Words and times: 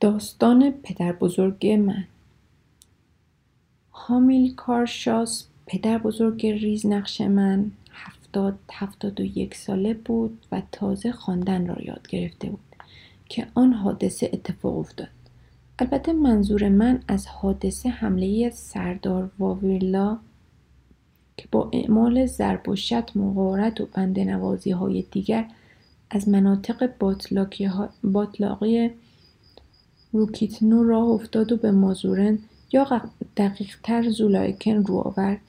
داستان 0.00 0.70
پدر 0.70 1.12
بزرگ 1.12 1.66
من. 1.66 2.04
حامیل 3.90 4.54
کارشاس 4.54 5.46
پدر 5.66 5.98
بزرگ 5.98 6.46
ریزنقش 6.46 7.20
من 7.20 7.70
هفتاد 7.92 8.58
هفتاد 8.72 9.20
و 9.20 9.24
یک 9.24 9.54
ساله 9.54 9.94
بود 9.94 10.46
و 10.52 10.62
تازه 10.72 11.12
خواندن 11.12 11.66
را 11.66 11.76
یاد 11.82 12.08
گرفته 12.08 12.50
بود 12.50 12.60
که 13.28 13.46
آن 13.54 13.72
حادثه 13.72 14.30
اتفاق 14.32 14.78
افتاد. 14.78 15.08
البته 15.78 16.12
منظور 16.12 16.68
من 16.68 17.02
از 17.08 17.26
حادثه 17.26 17.88
حمله 17.88 18.50
سردار 18.50 19.30
واویلا 19.38 20.18
که 21.36 21.48
با 21.52 21.70
اعمال 21.72 22.26
ضرب 22.26 22.68
و 22.68 22.76
شت 22.76 23.16
مغارت 23.16 23.80
و 23.80 23.86
بندنوازی 23.86 24.70
های 24.70 25.04
دیگر 25.10 25.48
از 26.10 26.28
مناطق 26.28 26.90
باطلاقی 28.02 28.90
روکیتنو 30.12 30.84
راه 30.84 31.04
افتاد 31.04 31.52
و 31.52 31.56
به 31.56 31.70
مازورن 31.70 32.38
یا 32.72 33.02
دقیقتر 33.36 34.10
زولایکن 34.10 34.76
رو 34.84 34.96
آورد. 34.96 35.40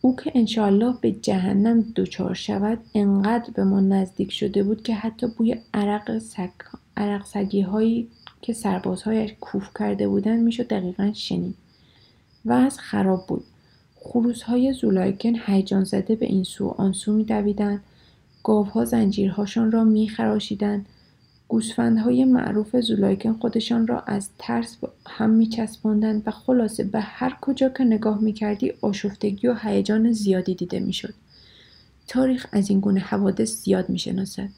او 0.00 0.16
که 0.16 0.32
انشاالله 0.34 0.94
به 1.00 1.12
جهنم 1.12 1.84
دچار 1.96 2.34
شود 2.34 2.78
انقدر 2.94 3.50
به 3.54 3.64
ما 3.64 3.80
نزدیک 3.80 4.32
شده 4.32 4.62
بود 4.62 4.82
که 4.82 4.94
حتی 4.94 5.26
بوی 5.26 5.56
عرق, 5.74 6.18
سگ... 6.18 6.50
عرق 6.96 7.26
سگی 7.26 7.60
هایی 7.60 8.08
که 8.42 8.52
سربازهایش 8.52 9.34
کوف 9.40 9.68
کرده 9.78 10.08
بودند 10.08 10.44
می‌شد 10.44 10.68
دقیقا 10.68 11.12
شنید 11.14 11.54
و 12.44 12.52
از 12.52 12.78
خراب 12.78 13.26
بود. 13.26 13.44
خروس 13.96 14.42
های 14.42 14.72
زولایکن 14.72 15.32
هیجان 15.46 15.84
زده 15.84 16.16
به 16.16 16.26
این 16.26 16.44
سو 16.44 16.68
آن 16.68 16.92
سو 16.92 17.12
میدویدند. 17.12 17.80
گاوها 18.42 18.84
زنجیرهاشان 18.84 19.72
را 19.72 19.84
میخراشیدند. 19.84 20.86
گوسفندهای 21.54 22.24
معروف 22.24 22.76
زولایکن 22.76 23.32
خودشان 23.32 23.86
را 23.86 24.00
از 24.00 24.28
ترس 24.38 24.76
هم 25.06 25.30
میچسباندند 25.30 26.22
و 26.26 26.30
خلاصه 26.30 26.84
به 26.84 27.00
هر 27.00 27.36
کجا 27.40 27.68
که 27.68 27.84
نگاه 27.84 28.20
می‌کردی 28.20 28.72
آشفتگی 28.80 29.46
و 29.46 29.54
هیجان 29.62 30.12
زیادی 30.12 30.54
دیده 30.54 30.80
می‌شد. 30.80 31.14
تاریخ 32.08 32.46
از 32.52 32.70
این 32.70 32.80
گونه 32.80 33.00
حوادث 33.00 33.64
زیاد 33.64 33.88
می‌شناسد. 33.88 34.48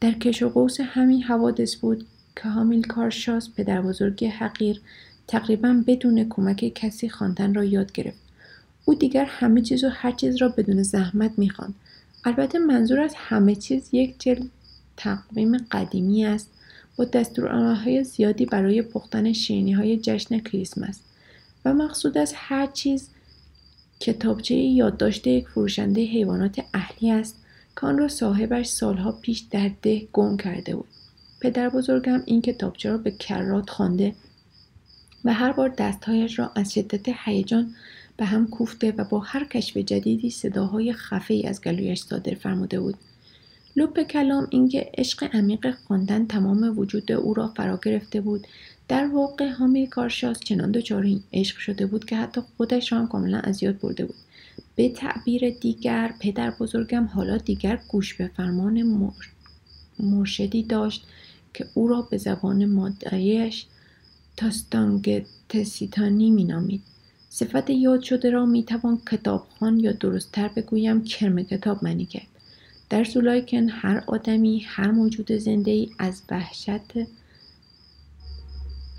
در 0.00 0.12
کش 0.12 0.42
و 0.42 0.48
قوس 0.48 0.80
همین 0.80 1.22
حوادث 1.22 1.76
بود 1.76 2.06
که 2.36 2.48
هامیل 2.48 2.82
کارشاس 2.82 3.50
پدر 3.56 3.82
بزرگی 3.82 4.26
حقیر 4.26 4.80
تقریبا 5.28 5.82
بدون 5.86 6.28
کمک 6.28 6.72
کسی 6.74 7.08
خواندن 7.08 7.54
را 7.54 7.64
یاد 7.64 7.92
گرفت. 7.92 8.20
او 8.84 8.94
دیگر 8.94 9.24
همه 9.24 9.60
چیز 9.60 9.84
و 9.84 9.88
هر 9.88 10.12
چیز 10.12 10.36
را 10.36 10.48
بدون 10.48 10.82
زحمت 10.82 11.38
می‌خواند. 11.38 11.74
البته 12.24 12.58
منظور 12.58 13.00
از 13.00 13.14
همه 13.16 13.54
چیز 13.54 13.88
یک 13.92 14.14
جلد 14.18 14.50
تقویم 14.96 15.56
قدیمی 15.70 16.26
است. 16.26 16.50
با 16.96 17.06
های 17.74 18.04
زیادی 18.04 18.46
برای 18.46 18.82
پختن 18.82 19.32
های 19.76 19.98
جشن 19.98 20.38
کریسمس 20.38 21.00
و 21.64 21.74
مقصود 21.74 22.18
از 22.18 22.32
هر 22.36 22.66
چیز 22.66 23.08
کتابچه 24.00 24.54
یادداشت 24.54 25.26
یک 25.26 25.48
فروشنده 25.48 26.00
حیوانات 26.00 26.64
اهلی 26.74 27.10
است 27.10 27.36
که 27.80 27.86
آن 27.86 27.98
را 27.98 28.08
صاحبش 28.08 28.66
سالها 28.66 29.12
پیش 29.12 29.38
در 29.50 29.70
ده 29.82 30.08
گم 30.12 30.36
کرده 30.36 30.76
بود. 30.76 30.88
پدر 31.40 31.68
بزرگم 31.68 32.22
این 32.26 32.42
کتابچه 32.42 32.90
را 32.90 32.98
به 32.98 33.10
کرات 33.10 33.70
خوانده 33.70 34.14
و 35.24 35.32
هر 35.32 35.52
بار 35.52 35.68
دستهایش 35.68 36.38
را 36.38 36.50
از 36.54 36.74
شدت 36.74 37.08
هیجان 37.24 37.74
به 38.16 38.24
هم 38.24 38.46
کوفته 38.46 38.94
و 38.96 39.04
با 39.04 39.18
هر 39.18 39.44
کشف 39.44 39.76
جدیدی 39.76 40.30
صداهای 40.30 40.92
خفه 40.92 41.34
ای 41.34 41.46
از 41.46 41.60
گلویش 41.60 42.00
صادر 42.00 42.34
فرموده 42.34 42.80
بود. 42.80 42.94
لب 43.76 44.02
کلام 44.02 44.46
اینکه 44.50 44.90
عشق 44.98 45.34
عمیق 45.36 45.74
خواندن 45.86 46.26
تمام 46.26 46.78
وجود 46.78 47.12
او 47.12 47.34
را 47.34 47.48
فرا 47.48 47.80
گرفته 47.84 48.20
بود. 48.20 48.46
در 48.88 49.06
واقع 49.06 49.48
حامی 49.48 49.86
کارشاس 49.86 50.40
چنان 50.40 50.70
دچار 50.70 51.02
این 51.02 51.22
عشق 51.32 51.58
شده 51.58 51.86
بود 51.86 52.04
که 52.04 52.16
حتی 52.16 52.40
خودش 52.56 52.92
را 52.92 52.98
هم 52.98 53.08
کاملا 53.08 53.38
از 53.38 53.62
یاد 53.62 53.80
برده 53.80 54.04
بود. 54.04 54.16
به 54.76 54.88
تعبیر 54.88 55.50
دیگر 55.50 56.14
پدر 56.20 56.50
بزرگم 56.50 57.04
حالا 57.04 57.36
دیگر 57.36 57.80
گوش 57.88 58.14
به 58.14 58.30
فرمان 58.36 58.82
مرشدی 59.98 60.62
داشت 60.62 61.06
که 61.54 61.66
او 61.74 61.88
را 61.88 62.02
به 62.02 62.18
زبان 62.18 62.64
مادریش 62.64 63.66
تستانگتسیتانی 64.36 66.30
مینامید. 66.30 66.82
صفت 67.30 67.70
یاد 67.70 68.02
شده 68.02 68.30
را 68.30 68.46
می‌توان 68.46 69.00
کتابخوان 69.10 69.80
یا 69.80 69.92
درستتر 69.92 70.48
بگویم 70.48 71.04
کرم 71.04 71.42
کتاب 71.42 71.84
منی 71.84 72.06
کرد 72.06 72.33
در 72.90 73.04
سولایکن 73.04 73.68
هر 73.68 74.04
آدمی 74.06 74.60
هر 74.60 74.90
موجود 74.90 75.32
زنده 75.32 75.70
ای 75.70 75.90
از 75.98 76.22
وحشت 76.30 76.92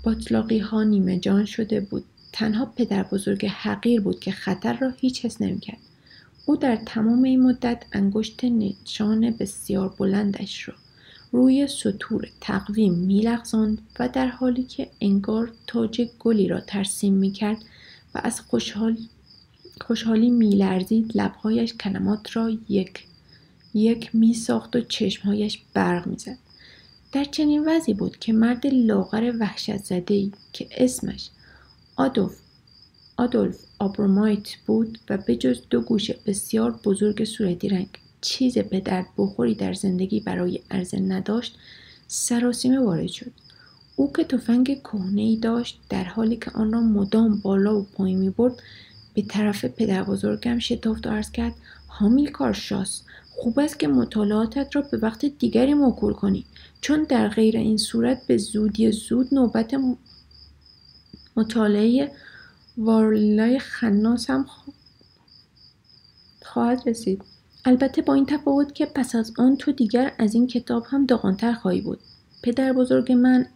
باطلاقی 0.02 0.58
ها 0.58 0.82
نیمه 0.82 1.18
جان 1.18 1.44
شده 1.44 1.80
بود. 1.80 2.04
تنها 2.32 2.66
پدر 2.66 3.02
بزرگ 3.02 3.46
حقیر 3.46 4.00
بود 4.00 4.20
که 4.20 4.30
خطر 4.30 4.76
را 4.76 4.90
هیچ 4.90 5.24
حس 5.24 5.42
نمی‌کرد. 5.42 5.78
او 6.46 6.56
در 6.56 6.76
تمام 6.76 7.22
این 7.22 7.42
مدت 7.42 7.84
انگشت 7.92 8.44
نشان 8.44 9.30
بسیار 9.30 9.94
بلندش 9.98 10.68
را 10.68 10.74
روی 11.32 11.66
سطور 11.66 12.28
تقویم 12.40 12.94
میلغزاند 12.94 13.78
و 13.98 14.08
در 14.08 14.26
حالی 14.26 14.62
که 14.62 14.90
انگار 15.00 15.52
تاج 15.66 16.08
گلی 16.18 16.48
را 16.48 16.60
ترسیم 16.60 17.14
می‌کرد 17.14 17.64
و 18.14 18.20
از 18.24 18.40
خوشحال 18.40 18.96
خوشحالی 19.80 20.30
میلرزید 20.30 21.12
لبهایش 21.14 21.74
کلمات 21.74 22.36
را 22.36 22.50
یک 22.68 23.06
یک 23.76 24.14
می 24.14 24.34
ساخت 24.34 24.76
و 24.76 24.80
چشمهایش 24.80 25.62
برق 25.74 26.06
می‌زد. 26.06 26.38
در 27.12 27.24
چنین 27.24 27.64
وضعی 27.68 27.94
بود 27.94 28.16
که 28.16 28.32
مرد 28.32 28.66
لاغر 28.66 29.32
وحشت 29.40 29.76
زده 29.76 30.30
که 30.52 30.68
اسمش 30.70 31.30
آدولف 31.96 32.36
آدولف 33.16 33.58
آبرومایت 33.78 34.48
بود 34.66 34.98
و 35.10 35.18
به 35.18 35.36
جز 35.36 35.60
دو 35.70 35.80
گوشه 35.80 36.18
بسیار 36.26 36.80
بزرگ 36.84 37.24
صورتی 37.24 37.68
رنگ 37.68 37.88
چیز 38.20 38.58
به 38.58 38.80
درد 38.80 39.06
بخوری 39.18 39.54
در 39.54 39.72
زندگی 39.72 40.20
برای 40.20 40.60
عرضه 40.70 40.98
نداشت 40.98 41.58
سراسیمه 42.06 42.80
وارد 42.80 43.08
شد. 43.08 43.32
او 43.96 44.12
که 44.12 44.24
تفنگ 44.24 44.80
کهنه 44.82 45.20
ای 45.20 45.36
داشت 45.36 45.80
در 45.88 46.04
حالی 46.04 46.36
که 46.36 46.50
آن 46.50 46.72
را 46.72 46.80
مدام 46.80 47.40
بالا 47.40 47.80
و 47.80 47.82
پایین 47.82 48.18
می 48.18 48.30
برد 48.30 48.62
به 49.14 49.22
طرف 49.22 49.64
پدر 49.64 50.04
بزرگم 50.04 50.58
شتافت 50.58 51.06
و 51.06 51.10
عرض 51.10 51.30
کرد 51.30 51.54
حامیل 51.86 52.30
کارشاس 52.30 53.02
خوب 53.36 53.58
است 53.58 53.78
که 53.78 53.88
مطالعاتت 53.88 54.76
را 54.76 54.82
به 54.82 54.98
وقت 54.98 55.24
دیگری 55.24 55.74
موکول 55.74 56.12
کنی 56.12 56.44
چون 56.80 57.02
در 57.02 57.28
غیر 57.28 57.56
این 57.56 57.76
صورت 57.76 58.26
به 58.26 58.36
زودی 58.36 58.92
زود 58.92 59.34
نوبت 59.34 59.74
مطالعه 61.36 62.12
وارلای 62.76 63.58
خناس 63.58 64.30
هم 64.30 64.46
خواهد 66.42 66.82
رسید. 66.86 67.22
البته 67.64 68.02
با 68.02 68.14
این 68.14 68.26
تفاوت 68.26 68.74
که 68.74 68.86
پس 68.86 69.14
از 69.14 69.32
آن 69.38 69.56
تو 69.56 69.72
دیگر 69.72 70.12
از 70.18 70.34
این 70.34 70.46
کتاب 70.46 70.84
هم 70.86 71.06
داغانتر 71.06 71.52
خواهی 71.52 71.80
بود. 71.80 72.00
پدر 72.42 72.72
بزرگ 72.72 73.12
من 73.12 73.46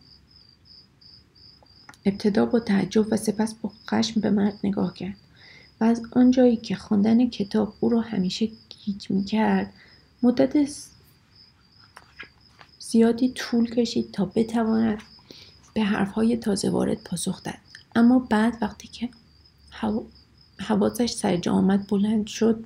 ابتدا 2.06 2.46
با 2.46 2.60
تعجب 2.60 3.12
و 3.12 3.16
سپس 3.16 3.54
با 3.54 3.72
خشم 3.90 4.20
به 4.20 4.30
مرد 4.30 4.58
نگاه 4.64 4.94
کرد 4.94 5.16
و 5.80 5.84
از 5.84 6.02
آنجایی 6.12 6.56
که 6.56 6.74
خواندن 6.74 7.28
کتاب 7.28 7.74
او 7.80 7.88
را 7.88 8.00
همیشه 8.00 8.48
گیج 8.92 9.10
می 9.10 9.24
کرد 9.24 9.72
مدت 10.22 10.68
زیادی 12.78 13.28
طول 13.28 13.70
کشید 13.70 14.12
تا 14.12 14.24
بتواند 14.24 15.02
به 15.74 15.82
حرفهای 15.82 16.36
تازه 16.36 16.70
وارد 16.70 17.02
پاسخ 17.04 17.42
داد 17.42 17.54
اما 17.94 18.18
بعد 18.18 18.58
وقتی 18.60 18.88
که 18.88 19.08
حواسش 20.58 21.10
سر 21.10 21.36
جا 21.36 21.52
آمد 21.52 21.86
بلند 21.88 22.26
شد. 22.26 22.64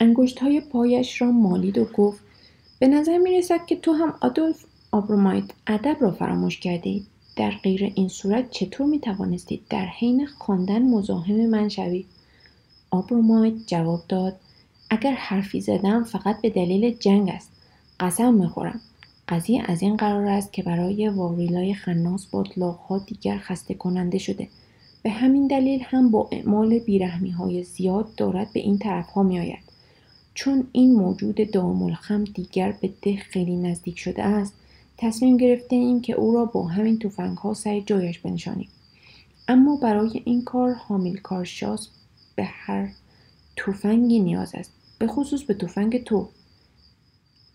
انگشت 0.00 0.38
های 0.38 0.60
پایش 0.60 1.22
را 1.22 1.30
مالید 1.30 1.78
و 1.78 1.84
گفت 1.84 2.20
به 2.78 2.88
نظر 2.88 3.18
می 3.18 3.38
رسد 3.38 3.66
که 3.66 3.76
تو 3.76 3.92
هم 3.92 4.14
آدولف 4.20 4.64
آبرومایت 4.92 5.44
ادب 5.66 5.96
را 6.00 6.10
فراموش 6.10 6.60
کرده 6.60 7.00
در 7.36 7.50
غیر 7.50 7.92
این 7.94 8.08
صورت 8.08 8.50
چطور 8.50 8.86
می 8.86 9.00
توانستید 9.00 9.62
در 9.70 9.86
حین 9.86 10.26
خواندن 10.26 10.82
مزاحم 10.82 11.46
من 11.46 11.68
شوید؟ 11.68 12.13
آبرومایت 12.94 13.54
جواب 13.66 14.02
داد. 14.08 14.36
اگر 14.90 15.14
حرفی 15.14 15.60
زدم 15.60 16.04
فقط 16.04 16.40
به 16.40 16.50
دلیل 16.50 16.96
جنگ 17.00 17.28
است. 17.28 17.50
قسم 18.00 18.34
می‌خورم. 18.34 18.80
قضیه 19.28 19.62
از 19.66 19.82
این 19.82 19.96
قرار 19.96 20.26
است 20.26 20.52
که 20.52 20.62
برای 20.62 21.08
واریلای 21.08 21.74
خناس 21.74 22.26
ها 22.88 22.98
دیگر 22.98 23.38
خسته 23.38 23.74
کننده 23.74 24.18
شده. 24.18 24.48
به 25.02 25.10
همین 25.10 25.46
دلیل 25.46 25.80
هم 25.84 26.10
با 26.10 26.28
اعمال 26.32 26.78
بیرحمی 26.78 27.30
های 27.30 27.64
زیاد 27.64 28.14
دارد 28.14 28.52
به 28.52 28.60
این 28.60 28.78
طرف 28.78 29.10
ها 29.10 29.22
می 29.22 29.38
آید. 29.38 29.64
چون 30.34 30.66
این 30.72 30.94
موجود 30.94 31.50
داملخم 31.50 32.24
دیگر 32.24 32.74
به 32.80 32.90
ده 33.02 33.16
خیلی 33.16 33.56
نزدیک 33.56 33.98
شده 33.98 34.22
است 34.22 34.54
تصمیم 34.98 35.36
گرفته 35.36 35.76
ایم 35.76 36.00
که 36.00 36.12
او 36.12 36.34
را 36.34 36.44
با 36.44 36.66
همین 36.66 36.98
توفنگ 36.98 37.38
ها 37.38 37.54
سر 37.54 37.80
جایش 37.80 38.18
بنشانیم. 38.18 38.68
اما 39.48 39.76
برای 39.76 40.22
این 40.24 40.44
کار 40.44 40.72
حامیل 40.72 41.16
کارشاس 41.16 41.88
به 42.34 42.44
هر 42.44 42.88
توفنگی 43.56 44.20
نیاز 44.20 44.54
است 44.54 44.72
به 44.98 45.06
خصوص 45.06 45.42
به 45.42 45.54
توفنگ 45.54 46.04
تو. 46.04 46.28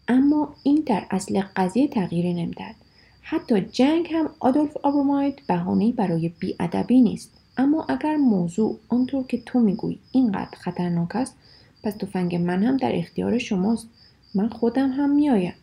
اما 0.08 0.56
این 0.64 0.84
در 0.86 1.06
اصل 1.12 1.42
قضیه 1.56 1.88
تغییری 1.88 2.34
نمی‌دهد. 2.34 2.76
حتی 3.22 3.62
جنگ 3.62 4.08
هم 4.14 4.30
آدولف 4.40 4.78
آبروماید 4.78 5.42
بهانهای 5.48 5.92
برای 5.92 6.30
بیادبی 6.30 7.02
نیست. 7.02 7.32
اما 7.58 7.86
اگر 7.90 8.16
موضوع 8.16 8.80
آنطور 8.90 9.24
که 9.24 9.42
تو 9.46 9.60
می‌گویی 9.60 10.00
اینقدر 10.12 10.58
خطرناک 10.58 11.16
است 11.16 11.36
پس 11.84 11.94
تفنگ 11.96 12.36
من 12.36 12.64
هم 12.64 12.78
در 12.78 12.96
اختیار 12.96 13.38
شماست. 13.38 13.88
من 14.36 14.50
خودم 14.50 14.92
هم 14.92 15.10
میآیم. 15.10 15.54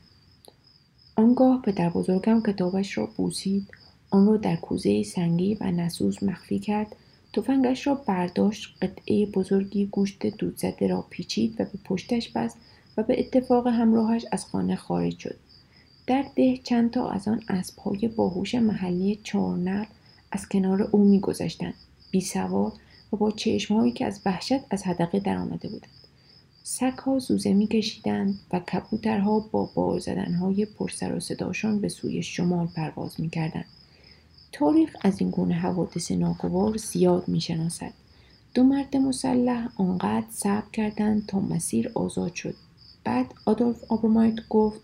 آنگاه 1.17 1.62
پدر 1.62 1.91
بزرگم 1.91 2.43
کتابش 2.47 2.99
را 2.99 3.09
بوسید. 3.17 3.69
آن 4.11 4.27
را 4.27 4.37
در 4.37 4.57
کوزه 4.57 5.03
سنگی 5.03 5.55
و 5.61 5.71
نسوز 5.71 6.25
مخفی 6.25 6.59
کرد. 6.59 6.97
تفنگش 7.37 7.87
را 7.87 7.94
برداشت 7.94 8.75
قطعه 8.83 9.27
بزرگی 9.27 9.87
گوشت 9.87 10.27
دود 10.27 10.59
زده 10.59 10.87
را 10.87 11.06
پیچید 11.11 11.61
و 11.61 11.65
به 11.65 11.79
پشتش 11.85 12.29
بست 12.29 12.56
و 12.97 13.03
به 13.03 13.21
اتفاق 13.21 13.67
همراهش 13.67 14.25
از 14.33 14.44
خانه 14.44 14.77
خارج 14.77 15.19
شد. 15.19 15.37
در 16.06 16.25
ده 16.37 16.56
چند 16.56 16.91
تا 16.91 17.09
از 17.09 17.29
آن 17.29 17.43
اسبهای 17.49 18.09
باهوش 18.09 18.55
محلی 18.55 19.21
چهارنل 19.23 19.85
از 20.33 20.49
کنار 20.49 20.83
او 20.83 21.05
میگذشتند. 21.05 21.75
بیسوار 22.11 22.73
و 23.12 23.17
با 23.17 23.31
چشمهایی 23.31 23.93
که 23.93 24.06
از 24.06 24.21
وحشت 24.27 24.61
از 24.71 24.83
حدقه 24.83 25.21
درآمده 25.21 25.69
بودند. 25.69 25.93
سگها 26.62 27.19
زوزه 27.19 27.53
میکشیدند 27.53 28.38
و 28.53 28.61
کبوترها 28.61 29.38
با 29.38 29.71
بار 29.75 29.99
زدنهای 29.99 30.65
پرسر 30.67 31.15
و 31.15 31.21
صداشان 31.21 31.81
به 31.81 31.88
سوی 31.88 32.23
شمال 32.23 32.67
پرواز 32.67 33.21
می‌کردند. 33.21 33.67
تاریخ 34.58 34.97
از 35.00 35.20
این 35.20 35.31
گونه 35.31 35.55
حوادث 35.55 36.11
ناگوار 36.11 36.76
زیاد 36.76 37.29
می‌شناسد. 37.29 37.93
دو 38.55 38.62
مرد 38.62 38.97
مسلح 38.97 39.69
آنقدر 39.76 40.26
صبر 40.31 40.70
کردند 40.73 41.26
تا 41.26 41.41
مسیر 41.41 41.91
آزاد 41.94 42.35
شد. 42.35 42.55
بعد 43.05 43.35
آدولف 43.44 43.85
آبرمایت 43.88 44.35
گفت 44.50 44.81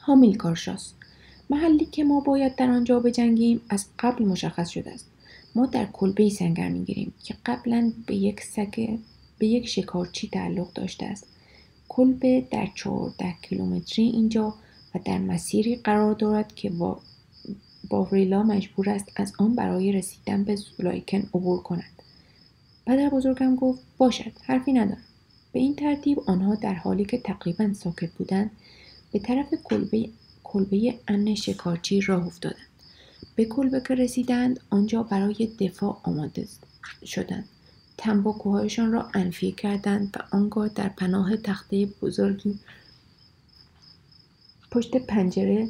هامیل 0.00 0.36
کارشاس 0.36 0.92
محلی 1.50 1.84
که 1.84 2.04
ما 2.04 2.20
باید 2.20 2.54
در 2.56 2.70
آنجا 2.70 3.00
بجنگیم 3.00 3.60
از 3.68 3.86
قبل 3.98 4.24
مشخص 4.24 4.68
شده 4.68 4.92
است. 4.92 5.06
ما 5.54 5.66
در 5.66 5.86
کلبه 5.86 6.30
سنگر 6.30 6.68
می‌گیریم 6.68 7.14
که 7.24 7.34
قبلا 7.46 7.92
به 8.06 8.14
یک 8.14 8.40
سگ 8.40 8.98
به 9.38 9.46
یک 9.46 9.68
شکارچی 9.68 10.28
تعلق 10.28 10.72
داشته 10.72 11.06
است. 11.06 11.26
کلبه 11.88 12.46
در 12.50 12.68
چهارده 12.74 13.34
کیلومتری 13.42 14.04
اینجا 14.04 14.54
و 14.94 14.98
در 15.04 15.18
مسیری 15.18 15.76
قرار 15.76 16.14
دارد 16.14 16.54
که 16.54 16.70
باوریلا 17.88 18.42
مجبور 18.42 18.90
است 18.90 19.12
از 19.16 19.32
آن 19.38 19.54
برای 19.54 19.92
رسیدن 19.92 20.44
به 20.44 20.56
زولایکن 20.56 21.18
عبور 21.18 21.62
کند. 21.62 22.02
پدر 22.86 23.08
بزرگم 23.08 23.56
گفت 23.56 23.82
باشد 23.98 24.32
حرفی 24.42 24.72
ندارم. 24.72 25.02
به 25.52 25.58
این 25.58 25.76
ترتیب 25.76 26.20
آنها 26.26 26.54
در 26.54 26.74
حالی 26.74 27.04
که 27.04 27.18
تقریبا 27.18 27.72
ساکت 27.72 28.12
بودند 28.12 28.50
به 29.12 29.18
طرف 29.18 29.54
کلبه 29.64 30.08
کلبه 30.44 30.94
امن 31.08 31.34
شکارچی 31.34 32.00
راه 32.00 32.26
افتادند. 32.26 32.66
به 33.36 33.44
کلبه 33.44 33.80
که 33.80 33.94
رسیدند 33.94 34.60
آنجا 34.70 35.02
برای 35.02 35.46
دفاع 35.60 36.00
آماده 36.02 36.46
شدند. 37.04 37.48
تنباکوهایشان 37.98 38.92
را 38.92 39.10
انفیه 39.14 39.52
کردند 39.52 40.16
و 40.16 40.36
آنگاه 40.36 40.68
در 40.68 40.88
پناه 40.88 41.36
تخته 41.36 41.88
بزرگی 42.02 42.58
پشت 44.70 44.96
پنجره 44.96 45.68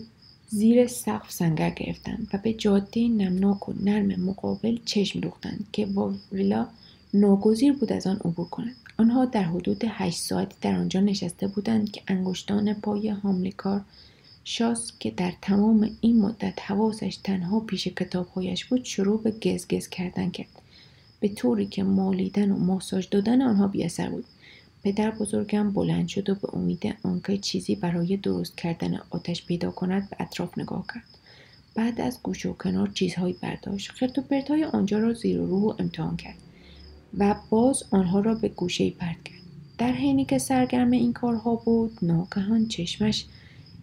زیر 0.48 0.87
سقف 0.87 1.32
سنگر 1.32 1.70
گرفتند 1.70 2.28
و 2.32 2.38
به 2.38 2.52
جاده 2.52 3.08
نمناک 3.08 3.69
و 3.69 3.72
نرم 3.81 4.20
مقابل 4.20 4.78
چشم 4.84 5.20
دوختند 5.20 5.66
که 5.72 5.87
واوریلا 5.87 6.66
ناگزیر 7.14 7.72
بود 7.72 7.93
از 7.93 8.06
آن 8.06 8.16
عبور 8.16 8.48
کند 8.48 8.76
آنها 8.98 9.25
در 9.25 9.43
حدود 9.43 9.84
هشت 9.88 10.19
ساعتی 10.19 10.56
در 10.60 10.75
آنجا 10.75 11.00
نشسته 11.00 11.46
بودند 11.46 11.90
که 11.90 12.02
انگشتان 12.08 12.75
پای 12.75 13.08
حاملکار 13.08 13.81
شاس 14.44 14.93
که 14.98 15.10
در 15.10 15.32
تمام 15.43 15.90
این 16.00 16.20
مدت 16.20 16.62
حواسش 16.62 17.16
تنها 17.25 17.60
پیش 17.60 17.88
کتابهایش 17.88 18.64
بود 18.64 18.84
شروع 18.84 19.22
به 19.22 19.31
گزگز 19.31 19.88
کردن 19.88 20.31
کرد. 20.31 20.62
به 21.20 21.28
طوری 21.28 21.66
که 21.66 21.82
مالیدن 21.82 22.50
و 22.50 22.56
ماساژ 22.56 23.06
دادن 23.10 23.42
آنها 23.42 23.66
بیاثر 23.69 24.08
بود. 24.08 24.25
پدر 24.86 25.10
بزرگم 25.10 25.72
بلند 25.72 26.08
شد 26.08 26.30
و 26.30 26.34
به 26.34 26.54
امید 26.54 26.96
آنکه 27.02 27.38
چیزی 27.38 27.74
برای 27.74 28.16
درست 28.16 28.56
کردن 28.56 29.00
آتش 29.10 29.46
پیدا 29.46 29.70
کند 29.70 30.10
به 30.10 30.16
اطراف 30.20 30.58
نگاه 30.58 30.84
کرد. 30.94 31.18
بعد 31.74 32.00
از 32.00 32.18
گوش 32.22 32.46
و 32.46 32.52
کنار 32.52 32.88
چیزهایی 32.94 33.36
برداشت. 33.42 33.90
خرت 33.90 34.18
و 34.18 34.22
پرتهای 34.22 34.64
آنجا 34.64 34.98
را 34.98 35.12
زیر 35.12 35.40
و 35.40 35.46
رو 35.46 35.76
امتحان 35.78 36.16
کرد 36.16 36.36
و 37.18 37.34
باز 37.50 37.84
آنها 37.90 38.20
را 38.20 38.34
به 38.34 38.48
گوشه 38.48 38.90
پرت 38.90 39.22
کرد. 39.24 39.40
در 39.78 39.92
حینی 39.92 40.24
که 40.24 40.38
سرگرم 40.38 40.90
این 40.90 41.12
کارها 41.12 41.54
بود 41.54 41.98
ناگهان 42.02 42.68
چشمش 42.68 43.24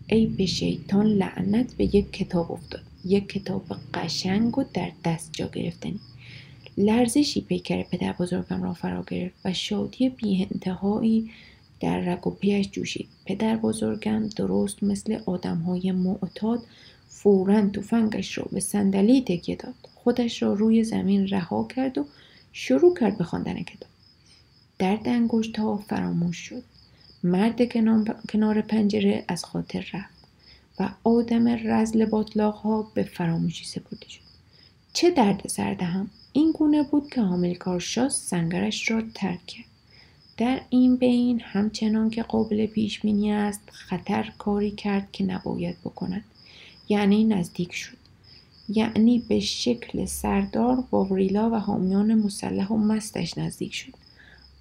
ای 0.08 0.28
به 0.28 0.46
شیطان 0.46 1.06
لعنت 1.06 1.74
به 1.74 1.96
یک 1.96 2.12
کتاب 2.12 2.52
افتاد. 2.52 2.84
یک 3.06 3.28
کتاب 3.28 3.66
قشنگ 3.94 4.58
و 4.58 4.64
در 4.74 4.92
دست 5.06 5.30
جا 5.34 5.48
گرفتنی. 5.48 6.00
لرزشی 6.78 7.42
پیکر 7.42 7.84
پدر 7.84 8.14
بزرگم 8.14 8.64
را 8.64 8.74
فرا 8.74 9.04
گرفت 9.08 9.36
و 9.46 9.54
شادی 9.54 10.10
بی 10.10 10.48
انتهایی 10.52 11.32
در 11.80 12.00
رگ 12.00 12.28
و 12.28 12.30
پیش 12.30 12.70
جوشید. 12.70 13.10
پدر 13.26 13.56
بزرگم 13.56 14.28
درست 14.28 14.84
مثل 14.84 15.20
آدم 15.26 15.58
های 15.58 15.92
معتاد 15.92 16.64
فورا 17.08 17.70
توفنگش 17.70 18.38
را 18.38 18.48
به 18.52 18.60
صندلی 18.60 19.22
تکیه 19.22 19.56
داد. 19.56 19.74
خودش 19.96 20.44
را 20.44 20.54
روی 20.54 20.84
زمین 20.84 21.28
رها 21.28 21.68
کرد 21.76 21.98
و 21.98 22.06
شروع 22.52 22.98
کرد 23.00 23.18
به 23.18 23.24
خواندن 23.24 23.64
کتاب. 23.64 23.90
درد 24.80 25.08
انگشت 25.08 25.60
ها 25.60 25.78
فراموش 25.78 26.38
شد. 26.38 26.64
مرد 27.24 27.72
کنار 28.30 28.62
پنجره 28.62 29.26
از 29.28 29.46
خاطر 29.46 29.86
رفت 29.94 30.24
و 30.80 30.90
آدم 31.04 31.48
رزل 31.48 32.06
باطلاق 32.06 32.56
ها 32.56 32.92
به 32.94 33.04
فراموشی 33.04 33.66
سپرده 33.66 34.10
شد. 34.10 34.22
چه 34.94 35.12
درد 35.12 35.48
سردهم 35.48 36.10
این 36.34 36.52
گونه 36.52 36.84
بود 36.84 37.10
که 37.10 37.22
حامل 37.22 37.54
کارشاس 37.54 38.30
سنگرش 38.30 38.92
را 38.92 39.04
ترک 39.14 39.46
کرد. 39.46 39.66
در 40.38 40.62
این 40.70 40.96
بین 40.96 41.42
همچنان 41.42 42.10
که 42.10 42.24
قابل 42.24 42.66
پیش 42.66 43.00
بینی 43.00 43.32
است 43.32 43.62
خطر 43.72 44.34
کاری 44.38 44.72
کرد 44.72 45.12
که 45.12 45.24
نباید 45.24 45.82
بکند. 45.86 46.24
یعنی 46.90 47.24
نزدیک 47.24 47.74
شد. 47.74 47.98
یعنی 48.70 49.24
به 49.28 49.40
شکل 49.40 50.06
سردار 50.06 50.84
واوریلا 50.92 51.50
و 51.50 51.56
حامیان 51.56 52.14
مسلح 52.14 52.68
و 52.68 52.78
مستش 52.78 53.38
نزدیک 53.38 53.74
شد. 53.74 53.94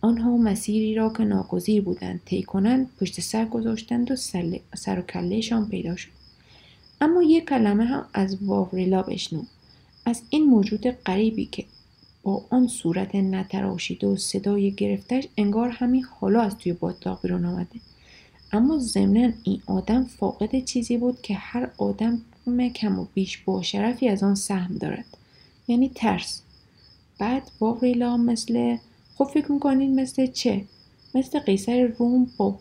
آنها 0.01 0.37
مسیری 0.37 0.95
را 0.95 1.13
که 1.13 1.25
ناگزیر 1.25 1.83
بودند 1.83 2.21
طی 2.25 2.43
کنند 2.43 2.91
پشت 3.01 3.21
سر 3.21 3.45
گذاشتند 3.45 4.11
و 4.11 4.17
سر 4.75 4.99
و 4.99 5.03
کلهشان 5.03 5.69
پیدا 5.69 5.97
شد. 5.97 6.11
اما 7.01 7.23
یک 7.23 7.49
کلمه 7.49 7.85
هم 7.85 8.07
از 8.15 8.43
واوریلا 8.43 9.03
بشنو. 9.03 9.43
از 10.05 10.23
این 10.31 10.45
موجود 10.45 10.91
غریبی 10.91 11.47
که 11.47 11.65
با 12.23 12.45
آن 12.51 12.69
صورت 12.69 13.15
نتراشیده 13.15 14.07
و 14.07 14.17
صدای 14.17 14.73
گرفتش 14.73 15.25
انگار 15.37 15.69
همین 15.69 16.05
حالا 16.05 16.43
از 16.43 16.59
توی 16.59 16.73
باطلاق 16.73 17.23
بیرون 17.23 17.45
آمده. 17.45 17.81
اما 18.53 18.79
ضمنا 18.79 19.33
این 19.43 19.63
آدم 19.67 20.05
فاقد 20.05 20.65
چیزی 20.65 20.97
بود 20.97 21.23
که 21.23 21.35
هر 21.35 21.71
آدم 21.79 22.21
کم 22.75 22.99
و 22.99 23.07
بیش 23.15 23.39
با 23.39 23.63
شرفی 23.63 24.09
از 24.09 24.23
آن 24.23 24.35
سهم 24.35 24.79
دارد. 24.79 25.05
یعنی 25.69 25.91
ترس. 25.95 26.43
بعد 27.19 27.51
واوریلا 27.61 28.17
مثل 28.17 28.77
خب 29.15 29.25
فکر 29.25 29.53
می‌کنید 29.53 30.01
مثل 30.01 30.27
چه؟ 30.27 30.65
مثل 31.15 31.39
قیصر 31.39 31.87
روم 31.99 32.31
با 32.37 32.59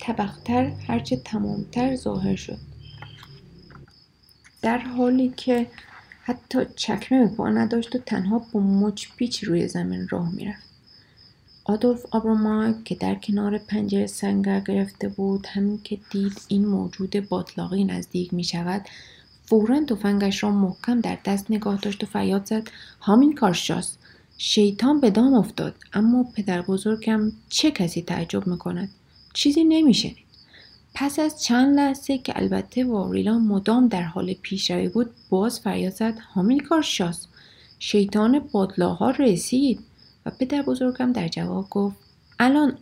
طبقتر 0.00 0.64
هرچه 0.64 1.16
تمامتر 1.16 1.96
ظاهر 1.96 2.36
شد. 2.36 2.71
در 4.62 4.78
حالی 4.78 5.32
که 5.36 5.66
حتی 6.22 6.58
چکمه 6.76 7.26
به 7.26 7.34
پا 7.34 7.48
نداشت 7.48 7.96
و 7.96 7.98
تنها 7.98 8.46
با 8.52 8.60
مچ 8.60 9.06
پیچ 9.16 9.44
روی 9.44 9.68
زمین 9.68 10.08
راه 10.08 10.34
می‌رفت. 10.34 10.72
آدولف 11.64 12.06
آبرومایک 12.10 12.84
که 12.84 12.94
در 12.94 13.14
کنار 13.14 13.58
پنجره 13.58 14.06
سنگر 14.06 14.60
گرفته 14.60 15.08
بود 15.08 15.46
همین 15.46 15.80
که 15.84 15.98
دید 16.10 16.40
این 16.48 16.66
موجود 16.66 17.28
باطلاقی 17.28 17.84
نزدیک 17.84 18.34
می 18.34 18.44
شود 18.44 18.84
فورا 19.46 19.84
تفنگش 19.84 20.42
را 20.42 20.50
محکم 20.50 21.00
در 21.00 21.18
دست 21.24 21.50
نگاه 21.50 21.80
داشت 21.80 22.04
و 22.04 22.06
فریاد 22.06 22.46
زد 22.46 22.68
هامین 23.00 23.34
کارشاست. 23.34 23.98
شیطان 24.38 25.00
به 25.00 25.10
دام 25.10 25.34
افتاد 25.34 25.74
اما 25.92 26.24
پدر 26.34 26.62
بزرگم 26.62 27.32
چه 27.48 27.70
کسی 27.70 28.02
تعجب 28.02 28.46
می‌کند؟ 28.46 28.88
چیزی 29.34 29.64
نمیشنید. 29.64 30.31
پس 30.94 31.18
از 31.18 31.42
چند 31.42 31.76
لحظه 31.76 32.18
که 32.18 32.32
البته 32.36 32.84
واریلا 32.84 33.38
مدام 33.38 33.88
در 33.88 34.02
حال 34.02 34.34
پیشروی 34.34 34.88
بود 34.88 35.10
باز 35.30 35.60
فریاد 35.60 35.92
زد 35.92 36.18
حامیل 36.34 36.62
کارشاس 36.62 37.26
شیطان 37.78 38.38
بادلاها 38.38 39.10
رسید. 39.10 39.80
و 40.26 40.30
پدر 40.30 40.62
بزرگم 40.62 41.12
در 41.12 41.28
جواب 41.28 41.70
گفت 41.70 41.96
الان 42.38 42.78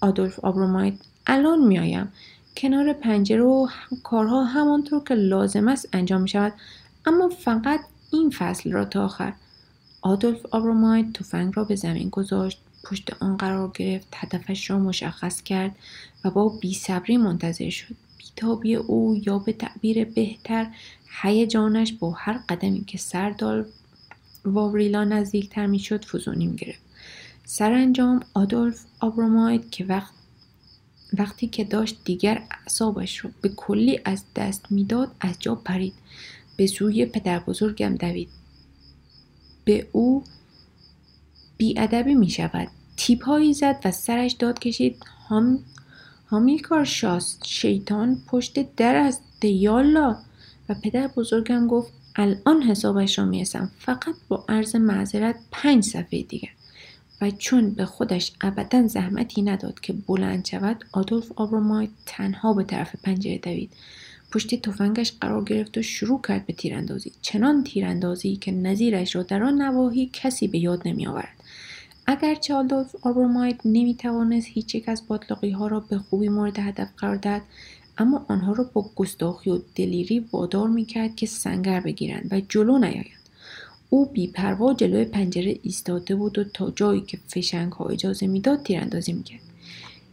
آدولف 0.00 0.38
آبروماید 0.38 1.00
الان 1.26 1.58
میآیم. 1.66 2.12
کنار 2.56 2.92
پنجره 2.92 3.42
و 3.42 3.68
کارها 4.02 4.44
همانطور 4.44 5.04
که 5.04 5.14
لازم 5.14 5.68
است 5.68 5.88
انجام 5.92 6.20
می 6.20 6.28
شود 6.28 6.52
اما 7.06 7.28
فقط 7.28 7.80
این 8.12 8.30
فصل 8.30 8.72
را 8.72 8.84
تا 8.84 9.04
آخر. 9.04 9.32
آدولف 10.02 10.46
آبروماید 10.50 11.12
تفنگ 11.12 11.52
را 11.56 11.64
به 11.64 11.74
زمین 11.74 12.08
گذاشت. 12.08 12.60
پشت 12.84 13.22
آن 13.22 13.36
قرار 13.36 13.70
گرفت 13.74 14.08
هدفش 14.14 14.70
را 14.70 14.78
مشخص 14.78 15.42
کرد 15.42 15.76
و 16.24 16.30
با 16.30 16.48
بیصبری 16.48 17.16
منتظر 17.16 17.70
شد. 17.70 17.96
بیتابی 18.18 18.74
او 18.74 19.22
یا 19.26 19.38
به 19.38 19.52
تعبیر 19.52 20.04
بهتر 20.04 20.66
هیجانش 21.22 21.92
با 21.92 22.10
هر 22.10 22.40
قدمی 22.48 22.84
که 22.84 22.98
سردال 22.98 23.64
واوریلا 24.44 25.04
نزدیکتر 25.04 25.66
می‌شد 25.66 26.04
فزونیم 26.04 26.56
گرفت. 26.56 26.80
سرانجام 27.44 28.20
آدولف 28.34 28.84
آبروماید 29.00 29.70
که 29.70 29.84
وقت 29.84 30.12
وقتی 31.12 31.46
که 31.46 31.64
داشت 31.64 32.00
دیگر 32.04 32.42
اعصابش 32.50 33.18
رو 33.18 33.30
به 33.40 33.48
کلی 33.48 34.00
از 34.04 34.24
دست 34.36 34.72
می‌داد 34.72 35.10
از 35.20 35.36
جا 35.38 35.54
پرید. 35.54 35.94
به 36.56 36.66
سوی 36.66 37.06
پدر 37.06 37.38
بزرگم 37.38 37.94
دوید. 37.94 38.28
به 39.64 39.88
او 39.92 40.24
بیادبی 41.60 42.14
می 42.14 42.30
شود 42.30 42.68
تیپ 42.96 43.24
هایی 43.24 43.54
زد 43.54 43.80
و 43.84 43.90
سرش 43.90 44.32
داد 44.32 44.58
کشید. 44.58 44.96
هم 45.28 45.58
هامیلکار 46.26 46.84
شاست. 46.84 47.44
شیطان 47.46 48.22
پشت 48.26 48.76
در 48.76 48.94
است 48.94 49.22
دیالا 49.40 50.16
و 50.68 50.74
پدر 50.74 51.06
بزرگم 51.16 51.66
گفت 51.66 51.92
الان 52.16 52.62
حسابش 52.62 53.18
را 53.18 53.24
می‌رسم. 53.24 53.70
فقط 53.78 54.14
با 54.28 54.44
عرض 54.48 54.76
معذرت 54.76 55.36
پنج 55.50 55.84
صفحه 55.84 56.22
دیگر. 56.22 56.48
و 57.20 57.30
چون 57.30 57.70
به 57.70 57.84
خودش 57.84 58.32
ابدا 58.40 58.86
زحمتی 58.86 59.42
نداد 59.42 59.80
که 59.80 59.92
بلند 59.92 60.46
شود 60.46 60.84
آدولف 60.92 61.32
آبروماید 61.36 61.90
تنها 62.06 62.52
به 62.52 62.64
طرف 62.64 62.96
پنجره 63.02 63.38
دوید. 63.38 63.70
پشت 64.32 64.54
تفنگش 64.54 65.12
قرار 65.20 65.44
گرفت 65.44 65.78
و 65.78 65.82
شروع 65.82 66.20
کرد 66.28 66.46
به 66.46 66.52
تیراندازی. 66.52 67.12
چنان 67.22 67.64
تیراندازی 67.64 68.36
که 68.36 68.52
نظیرش 68.52 69.16
را 69.16 69.22
در 69.22 69.42
آن 69.42 69.62
نواحی 69.62 70.10
کسی 70.12 70.48
به 70.48 70.58
یاد 70.58 70.82
نمی 70.84 71.06
آورد 72.10 72.24
اگرچه 72.24 72.54
آدولف 72.54 72.94
آبروماید 73.02 73.60
نمی 73.64 73.94
توانست 73.94 74.46
هیچ 74.50 74.74
یک 74.74 74.88
از 74.88 75.02
باطلاقی 75.08 75.50
ها 75.50 75.66
را 75.66 75.80
به 75.80 75.98
خوبی 75.98 76.28
مورد 76.28 76.58
هدف 76.58 76.88
قرار 76.96 77.16
داد 77.16 77.42
اما 77.98 78.24
آنها 78.28 78.52
را 78.52 78.70
با 78.72 78.90
گستاخی 78.96 79.50
و 79.50 79.58
دلیری 79.74 80.20
وادار 80.32 80.68
می 80.68 80.84
کرد 80.84 81.16
که 81.16 81.26
سنگر 81.26 81.80
بگیرند 81.80 82.32
و 82.32 82.40
جلو 82.40 82.78
نیایند. 82.78 83.20
او 83.90 84.06
بیپروا 84.06 84.74
جلوی 84.74 85.04
پنجره 85.04 85.58
ایستاده 85.62 86.14
بود 86.16 86.38
و 86.38 86.44
تا 86.44 86.70
جایی 86.70 87.00
که 87.00 87.18
فشنگ 87.28 87.72
ها 87.72 87.84
اجازه 87.84 88.26
می‌داد 88.26 88.62
تیراندازی 88.62 89.12
می‌کرد. 89.12 89.40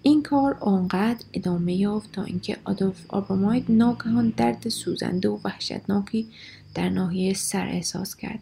این 0.04 0.24
کار 0.24 0.58
آنقدر 0.60 1.26
ادامه 1.34 1.76
یافت 1.76 2.12
تا 2.12 2.24
اینکه 2.24 2.58
آدولف 2.64 3.06
آبراماید 3.10 3.66
ناگهان 3.70 4.34
درد 4.38 4.70
سوزنده 4.70 5.30
و 5.30 5.40
وحشتناکی 5.44 6.28
در 6.76 6.90
ناحیه 6.90 7.34
سر 7.34 7.68
احساس 7.68 8.16
کرد. 8.16 8.40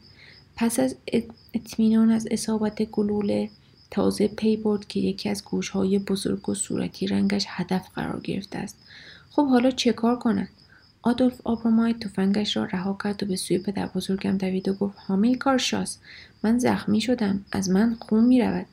پس 0.56 0.80
از 0.80 0.96
اطمینان 1.54 2.12
از 2.12 2.28
اصابت 2.32 2.82
گلوله 2.84 3.50
تازه 3.92 4.28
پی 4.28 4.58
برد 4.58 4.88
که 4.88 5.00
یکی 5.00 5.30
از 5.30 5.44
گوشهای 5.44 6.00
بزرگ 6.00 6.50
و 6.50 6.54
صورتی 6.54 7.08
رنگش 7.08 7.46
هدف 7.48 7.88
قرار 7.96 8.20
گرفته 8.20 8.60
است. 8.60 8.78
خب 9.30 9.48
حالا 9.48 9.72
چه 9.72 9.94
کار 9.94 10.20
کند 10.20 10.50
آدولف 11.02 11.42
آبروماید 11.44 12.00
تفنگش 12.00 12.58
را 12.58 12.66
رها 12.66 12.98
کرد 13.04 13.24
و 13.24 13.26
به 13.26 13.36
سوی 13.36 13.58
پدر 13.58 13.88
بزرگم 13.88 14.38
دوید 14.38 14.68
و 14.68 14.74
گفت 14.74 14.98
حامیل 15.08 15.38
کارشاس 15.38 15.98
من 16.44 16.60
زخمی 16.60 17.02
شدم. 17.02 17.46
از 17.52 17.70
من 17.70 17.98
خون 18.00 18.26
می 18.26 18.42
رود. 18.42 18.66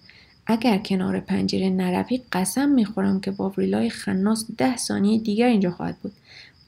اگر 0.47 0.79
کنار 0.79 1.21
پنجره 1.21 1.71
نروی 1.71 2.23
قسم 2.33 2.69
می‌خورم 2.69 3.21
که 3.21 3.31
واوریلای 3.31 3.91
خناس 3.91 4.47
ده 4.59 4.77
ثانیه 4.77 5.19
دیگر 5.19 5.47
اینجا 5.47 5.71
خواهد 5.71 5.97
بود. 5.99 6.13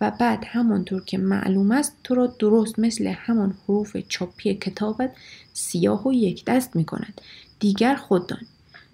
و 0.00 0.10
بعد 0.10 0.44
همانطور 0.46 1.04
که 1.04 1.18
معلوم 1.18 1.70
است 1.70 1.96
تو 2.04 2.14
را 2.14 2.26
درست 2.26 2.78
مثل 2.78 3.06
همان 3.06 3.54
حروف 3.64 3.96
چاپی 4.08 4.54
کتابت 4.54 5.12
سیاه 5.52 6.08
و 6.08 6.12
یک 6.12 6.44
دست 6.44 6.76
می 6.76 6.84
کند. 6.84 7.20
دیگر 7.60 7.94
خود 7.94 8.26
دان. 8.26 8.46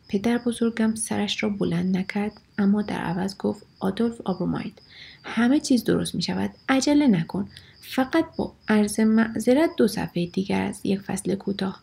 پدر 0.09 0.39
بزرگم 0.39 0.95
سرش 0.95 1.43
را 1.43 1.49
بلند 1.49 1.97
نکرد 1.97 2.41
اما 2.59 2.83
در 2.83 3.01
عوض 3.01 3.37
گفت 3.37 3.67
آدولف 3.81 4.21
آبروماید 4.25 4.83
همه 5.25 5.61
چیز 5.61 5.85
درست 5.85 6.15
می 6.15 6.23
شود 6.23 6.51
عجله 6.69 7.07
نکن 7.07 7.49
فقط 7.81 8.25
با 8.37 8.53
عرض 8.69 9.01
معذرت 9.01 9.71
دو 9.77 9.89
صفحه 9.89 10.27
دیگر 10.27 10.63
از 10.63 10.81
یک 10.85 11.01
فصل 11.01 11.35
کوتاه 11.35 11.81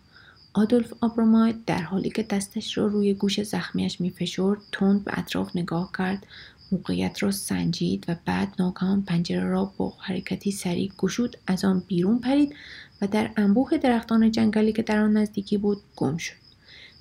آدولف 0.54 0.94
آبروماید 1.02 1.66
در 1.66 1.82
حالی 1.82 2.10
که 2.10 2.24
دستش 2.24 2.78
را 2.78 2.88
روی 2.88 3.14
گوش 3.14 3.44
زخمیش 3.44 4.02
می 4.02 4.10
فشرد 4.10 4.60
تند 4.72 5.06
به 5.06 5.20
اطراف 5.20 5.56
نگاه 5.56 5.92
کرد 5.98 6.28
موقعیت 6.72 7.24
را 7.24 7.32
سنجید 7.32 8.06
و 8.08 8.16
بعد 8.26 8.54
ناگهان 8.60 9.02
پنجره 9.02 9.44
را 9.44 9.74
با 9.78 9.94
حرکتی 10.00 10.52
سریع 10.52 10.92
گشود 10.98 11.38
از 11.48 11.66
آن 11.66 11.84
بیرون 11.88 12.20
پرید 12.20 12.56
و 13.02 13.08
در 13.08 13.32
انبوه 13.38 13.78
درختان 13.78 14.32
جنگلی 14.32 14.74
که 14.74 14.82
در 14.82 15.00
آن 15.00 15.18
نزدیکی 15.18 15.58
بود 15.58 15.78
گم 15.96 16.18
شد. 16.18 16.48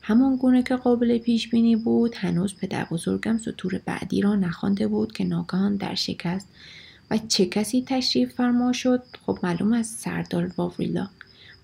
همان 0.03 0.37
گونه 0.37 0.63
که 0.63 0.77
قابل 0.77 1.19
پیش 1.19 1.49
بینی 1.49 1.77
بود 1.77 2.15
هنوز 2.15 2.55
پدر 2.55 2.85
بزرگم 2.85 3.39
سطور 3.39 3.81
بعدی 3.85 4.21
را 4.21 4.35
نخوانده 4.35 4.89
بود 4.89 5.13
که 5.13 5.25
ناگهان 5.25 5.77
در 5.77 5.95
شکست 5.95 6.49
و 7.11 7.19
چه 7.19 7.47
کسی 7.47 7.85
تشریف 7.87 8.35
فرما 8.35 8.73
شد 8.73 9.03
خب 9.27 9.39
معلوم 9.43 9.73
است 9.73 9.99
سردار 9.99 10.53
واوریلا. 10.57 11.09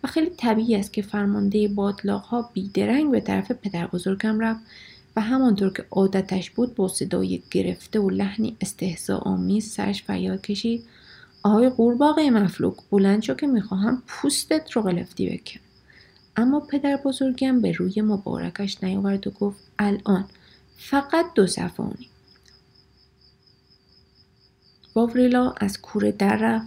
و 0.05 0.09
خیلی 0.09 0.31
طبیعی 0.37 0.77
است 0.77 0.93
که 0.93 1.03
فرمانده 1.03 1.69
باطلاق 1.69 2.23
ها 2.23 2.51
بیدرنگ 2.53 3.11
به 3.11 3.21
طرف 3.21 3.53
پدر 3.53 3.87
بزرگم 3.87 4.41
رفت 4.41 4.61
و 5.17 5.21
همانطور 5.21 5.73
که 5.73 5.85
عادتش 5.91 6.51
بود 6.51 6.75
با 6.75 6.89
صدای 6.89 7.43
گرفته 7.51 8.01
و 8.01 8.11
لحنی 8.11 8.57
استهزا 8.61 9.19
آمیز 9.19 9.71
سرش 9.71 10.03
فریاد 10.03 10.41
کشید. 10.41 10.85
آهای 11.43 11.69
قورباغه 11.71 12.31
مفلوک 12.31 12.77
بلند 12.91 13.23
شو 13.23 13.35
که 13.35 13.47
می‌خواهم 13.47 14.03
پوستت 14.07 14.73
رو 14.73 14.83
قلفتی 14.83 15.31
بکن 15.31 15.61
اما 16.37 16.61
پدر 16.61 16.97
بزرگم 17.05 17.61
به 17.61 17.73
روی 17.73 18.03
مبارکش 18.03 18.85
نیاورد 18.85 19.27
و 19.27 19.31
گفت 19.31 19.59
الان 19.79 20.25
فقط 20.77 21.27
دو 21.35 21.47
صفحه 21.47 21.87
واوریلا 24.95 25.51
از 25.51 25.81
کوره 25.81 26.13
در 26.13 26.37
رفت. 26.37 26.67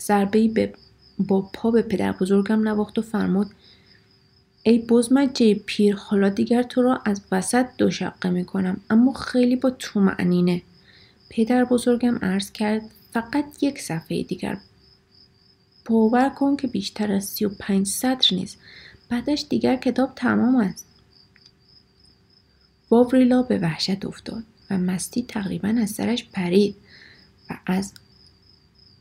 ضربه 0.00 0.48
به 0.48 0.74
با 1.18 1.50
پا 1.52 1.70
به 1.70 1.82
پدر 1.82 2.12
بزرگم 2.12 2.68
نواخت 2.68 2.98
و 2.98 3.02
فرمود 3.02 3.50
ای 4.68 4.78
بزمجه 4.78 5.54
پیر 5.54 5.96
حالا 5.96 6.28
دیگر 6.28 6.62
تو 6.62 6.82
را 6.82 7.00
از 7.04 7.20
وسط 7.32 7.66
دو 7.78 7.90
شقه 7.90 8.30
می 8.30 8.44
کنم 8.44 8.80
اما 8.90 9.12
خیلی 9.12 9.56
با 9.56 9.70
تو 9.70 10.00
معنینه 10.00 10.62
پدر 11.30 11.64
بزرگم 11.64 12.18
عرض 12.22 12.52
کرد 12.52 12.82
فقط 13.12 13.44
یک 13.62 13.80
صفحه 13.80 14.22
دیگر. 14.22 14.58
باور 15.84 16.28
کن 16.28 16.56
که 16.56 16.66
بیشتر 16.66 17.12
از 17.12 17.24
سی 17.24 17.44
و 17.44 17.48
پنج 17.48 17.86
سطر 17.86 18.36
نیست. 18.36 18.58
بعدش 19.08 19.44
دیگر 19.48 19.76
کتاب 19.76 20.12
تمام 20.16 20.56
است. 20.56 20.86
واوریلا 22.90 23.42
به 23.42 23.58
وحشت 23.58 24.04
افتاد 24.04 24.44
و 24.70 24.78
مستی 24.78 25.22
تقریبا 25.22 25.68
از 25.68 25.90
سرش 25.90 26.24
پرید 26.32 26.76
و 27.50 27.58
از 27.66 27.92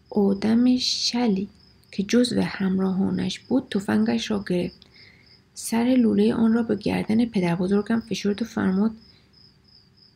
آدم 0.09 0.77
شلی 0.77 1.49
که 1.91 2.03
جزو 2.03 2.41
همراهانش 2.41 3.39
بود 3.39 3.67
تفنگش 3.71 4.31
را 4.31 4.43
گرفت. 4.47 4.86
سر 5.59 5.83
لوله 5.83 6.33
آن 6.33 6.53
را 6.53 6.63
به 6.63 6.75
گردن 6.75 7.25
پدر 7.25 7.55
بزرگم 7.55 7.99
فشرد 7.99 8.41
و 8.41 8.45
فرمود 8.45 8.97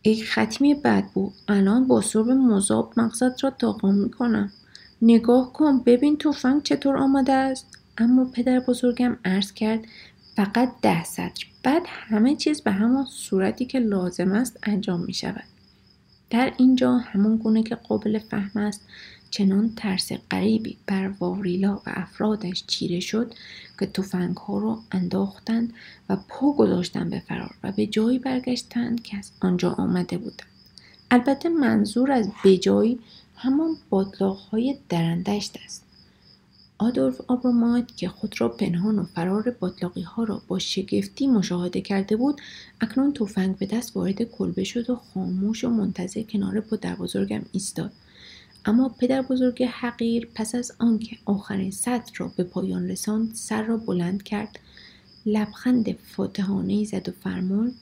ای 0.01 0.23
ختمی 0.23 0.73
بد 0.73 1.05
بود 1.13 1.33
الان 1.47 1.87
با 1.87 2.01
صرب 2.01 2.29
مذاب 2.29 2.93
مقصد 2.97 3.35
را 3.41 3.49
داغم 3.59 3.93
می‌کنم. 3.93 4.51
نگاه 5.01 5.53
کن 5.53 5.79
ببین 5.79 6.17
تفنگ 6.17 6.63
چطور 6.63 6.97
آماده 6.97 7.33
است. 7.33 7.77
اما 7.97 8.25
پدر 8.25 8.59
بزرگم 8.59 9.17
عرض 9.25 9.51
کرد 9.51 9.79
فقط 10.35 10.71
ده 10.81 11.03
سطر 11.03 11.45
بعد 11.63 11.83
همه 11.87 12.35
چیز 12.35 12.61
به 12.61 12.71
همان 12.71 13.05
صورتی 13.05 13.65
که 13.65 13.79
لازم 13.79 14.31
است 14.31 14.59
انجام 14.63 15.01
می 15.05 15.13
شود 15.13 15.43
در 16.29 16.53
اینجا 16.57 16.97
همون 16.97 17.37
گونه 17.37 17.63
که 17.63 17.75
قابل 17.75 18.19
فهم 18.19 18.61
است 18.61 18.81
چنان 19.31 19.73
ترس 19.75 20.11
غریبی 20.31 20.77
بر 20.87 21.13
واوریلا 21.19 21.75
و 21.75 21.81
افرادش 21.85 22.63
چیره 22.67 22.99
شد 22.99 23.33
که 23.79 23.85
تفنگ 23.85 24.37
ها 24.37 24.59
را 24.59 24.79
انداختند 24.91 25.73
و 26.09 26.17
پا 26.27 26.51
گذاشتند 26.51 27.09
به 27.09 27.19
فرار 27.19 27.55
و 27.63 27.71
به 27.71 27.87
جایی 27.87 28.19
برگشتند 28.19 29.03
که 29.03 29.17
از 29.17 29.31
آنجا 29.41 29.71
آمده 29.71 30.17
بودند. 30.17 30.49
البته 31.11 31.49
منظور 31.49 32.11
از 32.11 32.29
بجایی 32.43 32.99
همان 33.35 33.77
باطلاق 33.89 34.37
های 34.37 34.77
درندشت 34.89 35.57
است. 35.65 35.83
آدولف 36.77 37.21
آبروماید 37.27 37.95
که 37.95 38.09
خود 38.09 38.41
را 38.41 38.49
پنهان 38.49 38.99
و 38.99 39.03
فرار 39.03 39.55
باطلاقی 39.59 40.01
ها 40.01 40.23
را 40.23 40.41
با 40.47 40.59
شگفتی 40.59 41.27
مشاهده 41.27 41.81
کرده 41.81 42.15
بود 42.15 42.41
اکنون 42.81 43.13
تفنگ 43.13 43.57
به 43.57 43.65
دست 43.65 43.97
وارد 43.97 44.23
کلبه 44.23 44.63
شد 44.63 44.89
و 44.89 44.95
خاموش 44.95 45.63
و 45.63 45.69
منتظر 45.69 46.21
کنار 46.21 46.59
پدر 46.59 46.95
بزرگم 46.95 47.41
ایستاد. 47.51 47.91
اما 48.65 48.89
پدر 48.89 49.21
بزرگ 49.21 49.63
حقیر 49.63 50.29
پس 50.35 50.55
از 50.55 50.71
آنکه 50.79 51.17
آخرین 51.25 51.71
سطر 51.71 52.11
را 52.17 52.31
به 52.37 52.43
پایان 52.43 52.89
رساند 52.89 53.35
سر 53.35 53.63
را 53.63 53.77
بلند 53.77 54.23
کرد 54.23 54.59
لبخند 55.25 55.91
فاتحانه 55.91 56.83
زد 56.83 57.09
و 57.09 57.11
فرمود 57.11 57.73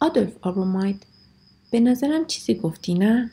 آدولف 0.00 0.32
آبروماید 0.40 1.06
به 1.70 1.80
نظرم 1.80 2.26
چیزی 2.26 2.54
گفتی 2.54 2.94
نه؟ 2.94 3.30